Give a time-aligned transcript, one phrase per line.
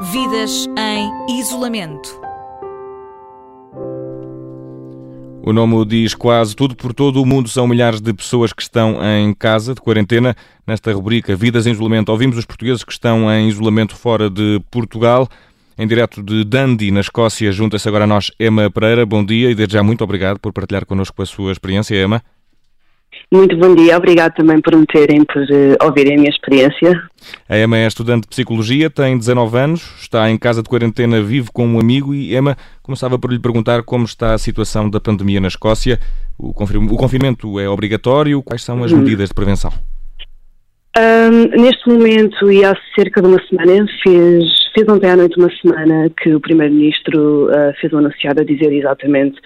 [0.00, 2.20] Vidas em isolamento.
[5.42, 7.48] O nome diz quase tudo por todo o mundo.
[7.48, 10.36] São milhares de pessoas que estão em casa, de quarentena.
[10.64, 15.28] Nesta rubrica Vidas em Isolamento, ouvimos os portugueses que estão em isolamento fora de Portugal.
[15.76, 19.04] Em direto de Dundee, na Escócia, junta-se agora a nós Emma Pereira.
[19.04, 22.22] Bom dia e desde já muito obrigado por partilhar connosco a sua experiência, Emma.
[23.30, 27.02] Muito bom dia, obrigado também por me terem, por uh, ouvirem a minha experiência.
[27.46, 31.50] A Emma é estudante de Psicologia, tem 19 anos, está em casa de quarentena, vive
[31.52, 35.40] com um amigo e Emma começava por lhe perguntar como está a situação da pandemia
[35.40, 35.98] na Escócia.
[36.38, 38.98] O, o confinamento é obrigatório, quais são as hum.
[38.98, 39.72] medidas de prevenção?
[40.96, 45.50] Um, neste momento, e há cerca de uma semana, fez, fez ontem à noite uma
[45.60, 49.38] semana que o Primeiro-Ministro uh, fez um anunciado a dizer exatamente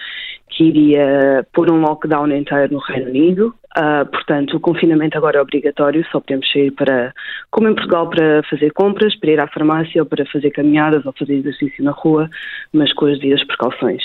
[0.49, 3.53] que iria pôr um lockdown inteiro no Reino Unido.
[3.75, 7.11] Uh, portanto, o confinamento agora é obrigatório, só podemos sair para,
[7.49, 11.13] como em Portugal, para fazer compras, para ir à farmácia ou para fazer caminhadas ou
[11.13, 12.29] fazer exercício na rua,
[12.71, 14.03] mas com as devidas precauções.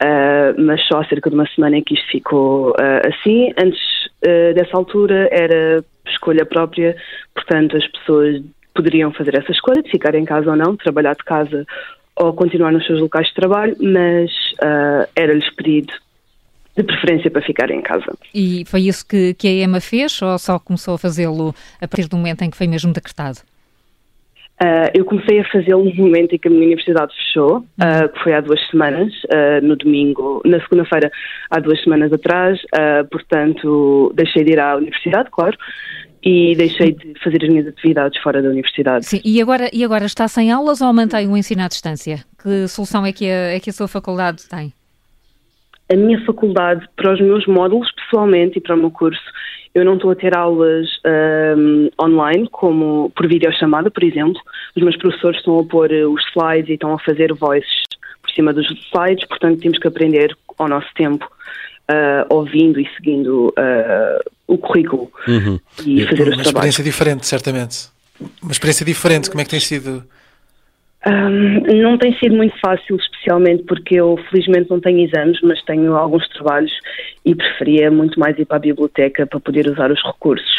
[0.00, 3.52] Uh, mas só há cerca de uma semana é que isto ficou uh, assim.
[3.60, 3.80] Antes
[4.54, 6.94] dessa altura era escolha própria,
[7.34, 8.40] portanto, as pessoas
[8.72, 11.66] poderiam fazer essa escolha de ficar em casa ou não, trabalhar de casa
[12.14, 14.30] ou continuar nos seus locais de trabalho, mas
[15.16, 15.92] era-lhes pedido
[16.76, 18.16] de preferência para ficar em casa.
[18.34, 22.08] E foi isso que, que a EMA fez ou só começou a fazê-lo a partir
[22.08, 23.40] do momento em que foi mesmo decretado?
[24.62, 28.22] Uh, eu comecei a fazê-lo no momento em que a minha universidade fechou, uh, que
[28.22, 31.10] foi há duas semanas, uh, no domingo, na segunda-feira,
[31.50, 32.60] há duas semanas atrás.
[33.10, 35.56] portanto, deixei de ir à universidade, claro,
[36.22, 39.04] e deixei de fazer as minhas atividades fora da universidade.
[39.04, 42.24] Sim, e agora, e agora está sem aulas ou mantém o ensino à distância?
[42.40, 44.72] Que solução é que a, é que a sua faculdade tem?
[45.92, 49.22] A minha faculdade, para os meus módulos, pessoalmente, e para o meu curso,
[49.74, 50.88] eu não estou a ter aulas
[51.56, 54.40] um, online, como por videochamada, por exemplo.
[54.74, 57.82] Os meus professores estão a pôr eh, os slides e estão a fazer voices
[58.22, 61.26] por cima dos slides, portanto temos que aprender ao nosso tempo,
[61.90, 65.58] uh, ouvindo e seguindo uh, o currículo uhum.
[65.84, 67.88] e, fazer os Uma experiência diferente, certamente.
[68.40, 70.04] Uma experiência diferente, como é que tem sido?
[71.04, 75.96] Um, não tem sido muito fácil, especialmente porque eu felizmente não tenho exames, mas tenho
[75.96, 76.72] alguns trabalhos
[77.24, 80.54] e preferia muito mais ir para a biblioteca para poder usar os recursos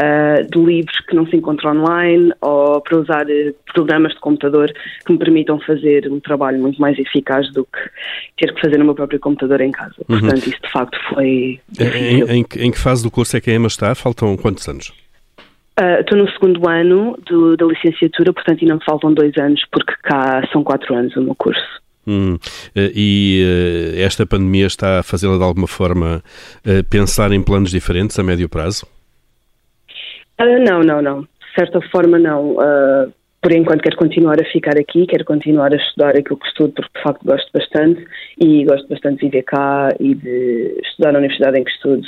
[0.00, 4.70] uh, de livros que não se encontram online ou para usar uh, programas de computador
[5.06, 7.80] que me permitam fazer um trabalho muito mais eficaz do que
[8.46, 9.94] ter que fazer no meu próprio computador em casa.
[10.08, 10.20] Uhum.
[10.20, 11.60] Portanto, isso de facto foi.
[11.78, 13.94] Em, em, em, que fase do curso é que a Emma está?
[13.94, 14.92] Faltam quantos anos?
[15.80, 19.94] Uh, estou no segundo ano do, da licenciatura, portanto ainda me faltam dois anos, porque
[20.02, 21.80] cá são quatro anos o meu curso.
[22.06, 22.36] Hum.
[22.74, 26.22] Eh, e uh, esta pandemia está a fazê-la de alguma forma
[26.66, 28.86] uh, pensar em planos diferentes a médio prazo?
[30.38, 31.22] não, não, não.
[31.22, 32.56] De certa forma, não.
[33.42, 36.98] Por enquanto, quero continuar a ficar aqui, quero continuar a estudar aquilo que estudo, porque
[36.98, 38.04] de facto gosto bastante
[38.38, 42.06] e gosto bastante de viver cá e de estudar na universidade em que estudo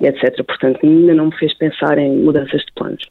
[0.00, 0.44] e etc.
[0.44, 3.08] Portanto, ainda não me fez pensar em mudanças de planos.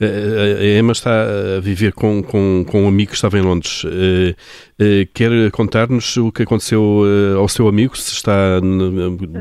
[0.00, 3.84] A Emma está a viver com, com, com um amigo que estava em Londres.
[3.84, 4.34] Eh,
[4.78, 7.96] eh, quer contar-nos o que aconteceu eh, ao seu amigo?
[7.96, 8.60] Se está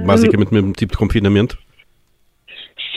[0.06, 1.58] basicamente no mesmo tipo de confinamento?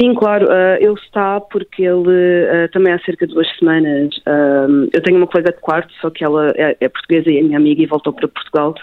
[0.00, 4.16] Sim, claro, uh, ele está porque ele uh, também há cerca de duas semanas.
[4.18, 7.42] Uh, eu tenho uma colega de quarto, só que ela é, é, portuguesa e é
[7.42, 8.74] minha amiga e voltou para Portugal.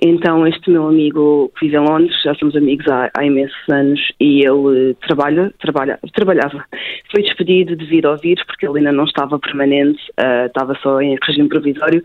[0.00, 4.00] Então, este meu amigo que vive em Londres, já somos amigos há, há imensos anos
[4.18, 6.64] e ele trabalha, trabalha, trabalhava.
[7.12, 10.00] Foi despedido devido ao vírus porque ele ainda não estava permanente,
[10.46, 12.02] estava só em regime provisório.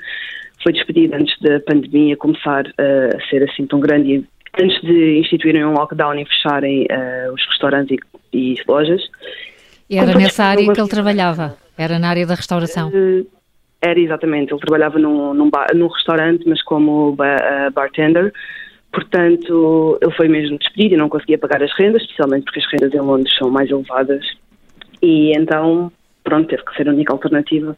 [0.61, 4.25] Foi despedido antes da pandemia começar a ser assim tão grande e
[4.57, 7.97] antes de instituírem um lockdown e fecharem uh, os restaurantes
[8.33, 9.01] e, e lojas.
[9.89, 10.73] E era nessa área uma...
[10.73, 11.57] que ele trabalhava?
[11.77, 12.89] Era na área da restauração?
[12.89, 13.25] Uh,
[13.81, 18.33] era exatamente, ele trabalhava num, num, bar, num restaurante, mas como uh, bartender.
[18.91, 22.93] Portanto, ele foi mesmo despedido e não conseguia pagar as rendas, especialmente porque as rendas
[22.93, 24.25] em Londres são mais elevadas.
[25.01, 25.91] E então,
[26.23, 27.77] pronto, teve que ser a única alternativa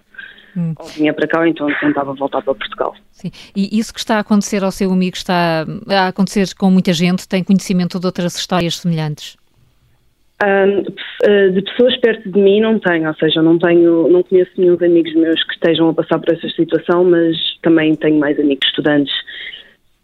[0.55, 0.73] Hum.
[0.77, 2.95] Ou vinha para cá, ou então tentava voltar para Portugal.
[3.11, 3.31] Sim.
[3.55, 7.27] E isso que está a acontecer ao seu amigo está a acontecer com muita gente?
[7.27, 9.37] Tem conhecimento de outras histórias semelhantes?
[10.43, 10.83] Um,
[11.23, 14.75] eh, de pessoas perto de mim não tenho, ou seja, não tenho, não conheço nenhum
[14.83, 19.13] amigos meus que estejam a passar por essa situação, mas também tenho mais amigos estudantes,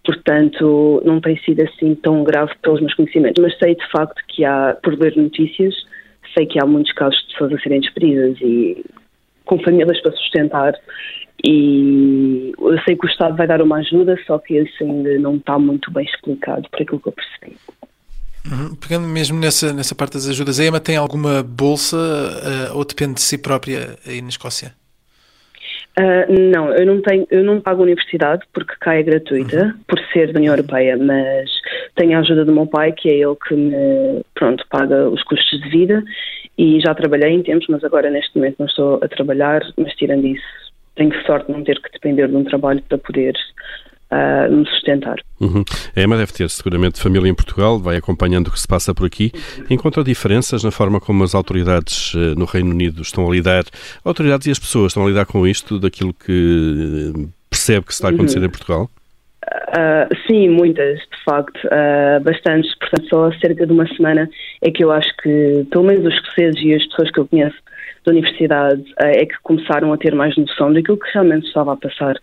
[0.06, 4.46] portanto não tem sido assim tão grave pelos meus conhecimentos, mas sei de facto que
[4.46, 5.74] há, por ler notícias,
[6.36, 8.86] sei que há muitos casos de pessoas a serem despedidas e
[9.48, 10.74] com famílias para sustentar
[11.46, 15.36] e eu sei que o Estado vai dar uma ajuda, só que isso ainda não
[15.36, 17.58] está muito bem explicado, por aquilo que eu percebi.
[18.50, 18.76] Uhum.
[18.76, 23.16] Pegando mesmo nessa, nessa parte das ajudas, a EMA tem alguma bolsa uh, ou depende
[23.16, 24.74] de si própria aí na Escócia?
[26.00, 29.84] Uh, não, eu não tenho, eu não pago a universidade porque cá é gratuita, uhum.
[29.88, 31.50] por ser da União Europeia, mas
[31.96, 35.60] tenho a ajuda do meu pai, que é ele que me, pronto, paga os custos
[35.62, 36.04] de vida
[36.58, 40.26] e já trabalhei em tempos, mas agora neste momento não estou a trabalhar, mas tirando
[40.26, 40.44] isso,
[40.96, 43.36] tenho sorte de não ter que depender de um trabalho para poder
[44.12, 45.18] uh, me sustentar.
[45.40, 45.64] Uhum.
[45.96, 49.06] A Emma deve ter seguramente família em Portugal, vai acompanhando o que se passa por
[49.06, 49.32] aqui.
[49.70, 53.64] Encontra diferenças na forma como as autoridades uh, no Reino Unido estão a lidar,
[54.04, 57.98] autoridades e as pessoas estão a lidar com isto, daquilo que uh, percebe que se
[57.98, 58.46] está a acontecer uhum.
[58.46, 58.90] em Portugal?
[59.48, 62.74] Uh, sim, muitas, de facto, uh, bastantes.
[62.76, 64.30] Portanto, só há cerca de uma semana
[64.62, 67.56] é que eu acho que, pelo menos os escoceses e as pessoas que eu conheço
[68.06, 71.78] da universidade, uh, é que começaram a ter mais noção daquilo que realmente estava a
[71.78, 72.16] passar.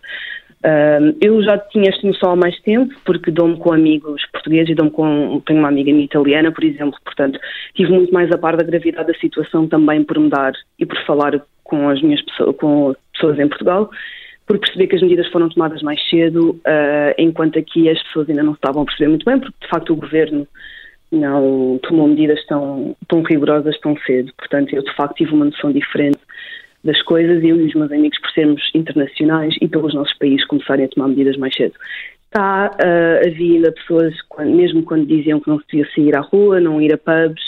[1.20, 4.90] eu já tinha esta noção há mais tempo, porque dou-me com amigos portugueses e dou-me
[4.90, 5.40] com.
[5.46, 7.38] Tenho uma amiga minha italiana, por exemplo, portanto,
[7.74, 11.40] tive muito mais a par da gravidade da situação também por mudar e por falar
[11.62, 13.90] com as minhas pessoas, com pessoas em Portugal
[14.46, 18.42] por perceber que as medidas foram tomadas mais cedo, uh, enquanto aqui as pessoas ainda
[18.42, 20.46] não estavam a perceber muito bem, porque de facto o governo
[21.10, 24.32] não tomou medidas tão, tão rigorosas tão cedo.
[24.36, 26.18] Portanto, eu de facto tive uma noção diferente
[26.82, 30.46] das coisas e eu e os meus amigos, por sermos internacionais e pelos nossos países
[30.46, 31.74] começarem a tomar medidas mais cedo.
[32.26, 36.60] Está, uh, havia ainda pessoas, mesmo quando diziam que não se devia sair à rua,
[36.60, 37.42] não ir a pubs,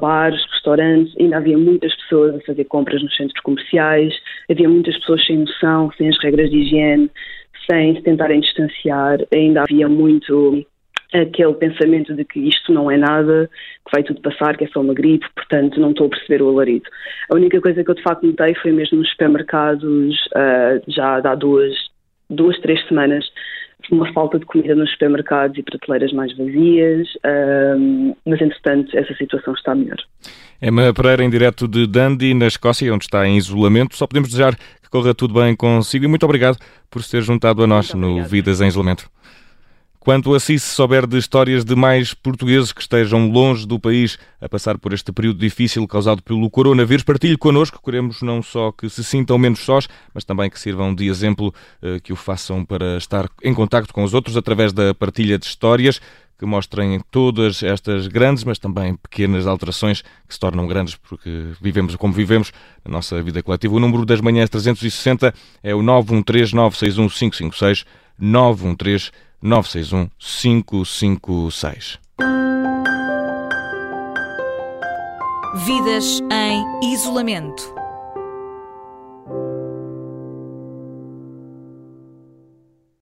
[0.00, 4.14] bares, restaurantes, ainda havia muitas pessoas a fazer compras nos centros comerciais,
[4.50, 7.10] havia muitas pessoas sem noção, sem as regras de higiene,
[7.70, 10.64] sem se tentarem distanciar, ainda havia muito
[11.12, 13.48] aquele pensamento de que isto não é nada,
[13.84, 16.48] que vai tudo passar, que é só uma gripe, portanto não estou a perceber o
[16.48, 16.88] alarido.
[17.30, 21.34] A única coisa que eu de facto notei foi mesmo nos supermercados, uh, já há
[21.34, 21.74] duas,
[22.28, 23.24] duas, três semanas,
[23.90, 27.08] uma falta de comida nos supermercados e prateleiras mais vazias,
[28.24, 29.98] mas entretanto essa situação está melhor.
[30.60, 33.96] Emma Pereira, em direto de Dundee, na Escócia, onde está em isolamento.
[33.96, 36.58] Só podemos desejar que corra tudo bem consigo e muito obrigado
[36.90, 39.08] por se ter juntado a nós no Vidas em Isolamento.
[40.06, 44.16] Quanto a si, se souber de histórias de mais portugueses que estejam longe do país
[44.40, 47.82] a passar por este período difícil causado pelo coronavírus, partilhe connosco.
[47.84, 51.98] Queremos não só que se sintam menos sós, mas também que sirvam de exemplo, eh,
[51.98, 56.00] que o façam para estar em contacto com os outros através da partilha de histórias
[56.38, 61.96] que mostrem todas estas grandes, mas também pequenas alterações que se tornam grandes porque vivemos
[61.96, 62.52] como vivemos
[62.84, 63.74] na nossa vida coletiva.
[63.74, 67.84] O número das manhãs 360 é o 913 961 556
[68.18, 69.10] 913
[69.42, 71.98] 961 556.
[75.64, 77.85] Vidas em isolamento.